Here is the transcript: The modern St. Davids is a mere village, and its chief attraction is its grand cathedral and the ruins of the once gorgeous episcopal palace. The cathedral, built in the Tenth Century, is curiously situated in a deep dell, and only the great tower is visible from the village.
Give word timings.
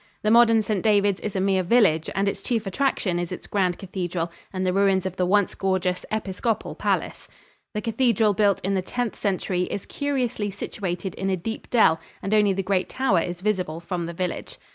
The 0.23 0.31
modern 0.31 0.63
St. 0.63 0.81
Davids 0.81 1.19
is 1.19 1.35
a 1.35 1.39
mere 1.39 1.61
village, 1.61 2.09
and 2.15 2.27
its 2.27 2.41
chief 2.41 2.65
attraction 2.65 3.19
is 3.19 3.31
its 3.31 3.45
grand 3.45 3.77
cathedral 3.77 4.31
and 4.51 4.65
the 4.65 4.73
ruins 4.73 5.05
of 5.05 5.15
the 5.15 5.27
once 5.27 5.53
gorgeous 5.53 6.07
episcopal 6.11 6.73
palace. 6.73 7.27
The 7.75 7.81
cathedral, 7.81 8.33
built 8.33 8.59
in 8.63 8.73
the 8.73 8.81
Tenth 8.81 9.15
Century, 9.15 9.65
is 9.69 9.85
curiously 9.85 10.49
situated 10.49 11.13
in 11.13 11.29
a 11.29 11.37
deep 11.37 11.69
dell, 11.69 11.99
and 12.23 12.33
only 12.33 12.51
the 12.51 12.63
great 12.63 12.89
tower 12.89 13.21
is 13.21 13.41
visible 13.41 13.79
from 13.79 14.07
the 14.07 14.13
village. 14.13 14.57